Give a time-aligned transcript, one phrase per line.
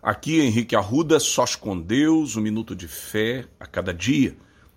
[0.00, 4.36] Aqui Henrique Arruda, sós com Deus, um minuto de fé a cada dia.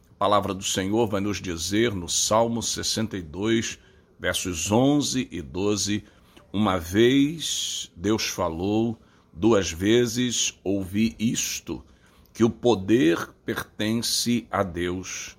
[0.10, 3.78] A palavra do Senhor vai nos dizer no Salmo 62,
[4.20, 6.04] versos 11 e 12:
[6.52, 9.00] Uma vez Deus falou,
[9.32, 11.86] duas vezes ouvi isto,
[12.34, 15.38] que o poder pertence a Deus,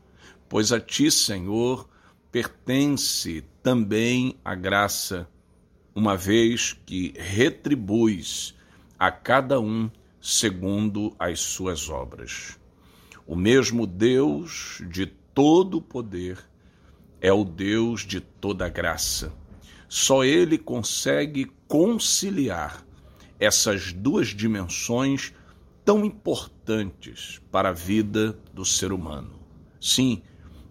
[0.48, 1.88] pois a ti, Senhor,
[2.30, 5.28] pertence também a graça,
[5.92, 8.54] uma vez que retribuis
[9.02, 9.90] a cada um
[10.20, 12.56] segundo as suas obras.
[13.26, 16.38] O mesmo Deus de todo poder
[17.20, 19.32] é o Deus de toda graça.
[19.88, 22.86] Só Ele consegue conciliar
[23.40, 25.34] essas duas dimensões
[25.84, 29.32] tão importantes para a vida do ser humano.
[29.80, 30.22] Sim,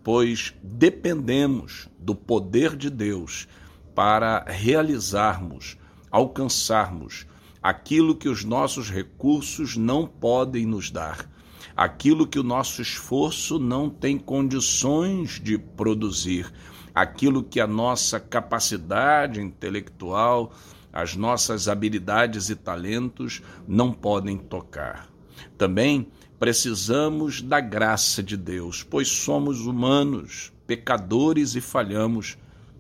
[0.01, 3.45] pois dependemos do poder de Deus
[3.93, 5.77] para realizarmos,
[6.09, 7.25] alcançarmos
[7.61, 11.29] aquilo que os nossos recursos não podem nos dar,
[11.76, 16.51] aquilo que o nosso esforço não tem condições de produzir,
[16.93, 20.51] aquilo que a nossa capacidade intelectual,
[20.91, 25.07] as nossas habilidades e talentos não podem tocar.
[25.57, 26.07] Também
[26.39, 32.37] precisamos da graça de Deus, pois somos humanos, pecadores e falhamos,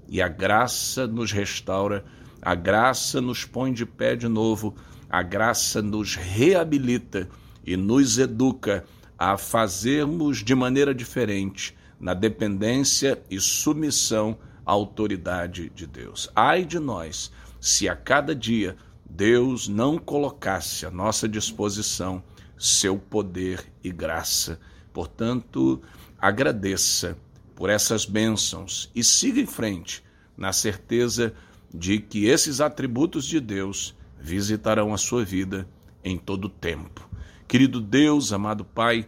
[0.09, 2.03] e a graça nos restaura
[2.41, 4.75] a graça nos põe de pé de novo,
[5.09, 7.29] a graça nos reabilita
[7.65, 8.83] e nos educa
[9.17, 16.29] a fazermos de maneira diferente, na dependência e submissão à autoridade de Deus.
[16.35, 18.75] Ai de nós, se a cada dia
[19.07, 22.23] Deus não colocasse à nossa disposição
[22.57, 24.59] seu poder e graça.
[24.93, 25.81] Portanto,
[26.17, 27.17] agradeça
[27.55, 30.03] por essas bênçãos e siga em frente,
[30.37, 31.33] na certeza
[31.73, 35.67] de que esses atributos de Deus visitarão a sua vida
[36.03, 37.09] em todo o tempo.
[37.47, 39.07] Querido Deus, amado Pai,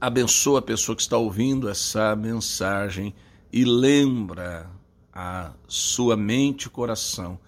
[0.00, 3.14] abençoa a pessoa que está ouvindo essa mensagem
[3.52, 4.70] e lembra
[5.12, 7.38] a sua mente e coração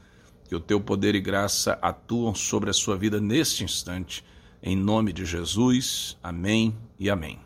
[0.48, 4.24] que o teu poder e graça atuam sobre a sua vida neste instante.
[4.62, 7.45] Em nome de Jesus, amém e amém.